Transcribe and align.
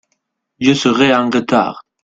Je 0.65 0.73
serai 0.83 1.09
an 1.17 1.29
retard. 1.35 1.77